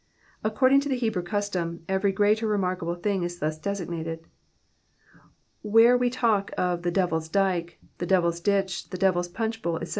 According 0.43 0.79
to 0.79 0.89
the 0.89 0.95
Hebrew 0.97 1.21
custom, 1.21 1.83
every 1.87 2.11
great 2.11 2.41
or 2.41 2.47
remarkable 2.47 2.95
thing 2.95 3.21
is 3.21 3.37
thus 3.37 3.59
designated. 3.59 4.25
Where 5.61 5.95
we 5.95 6.09
talk 6.09 6.49
of 6.57 6.81
the 6.81 6.91
DeviVs 6.91 7.31
Dyke, 7.31 7.77
the 7.99 8.07
DeviPs 8.07 8.41
Ditch, 8.43 8.89
the 8.89 8.97
Devirs 8.97 9.27
Punch 9.31 9.61
Bowl, 9.61 9.75
etc. 9.77 9.89